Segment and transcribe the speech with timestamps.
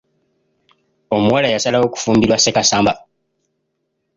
[1.15, 2.93] Omuwala yasalawo kufumbirwa Ssekasamba.